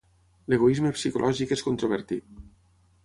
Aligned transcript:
L'egoisme 0.53 0.93
psicològic 0.95 1.53
és 1.57 1.63
controvertit. 1.67 2.45